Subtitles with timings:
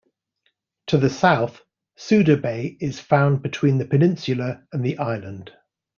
[0.87, 1.61] To the south,
[1.95, 5.51] Souda Bay is found between the peninsula and the island.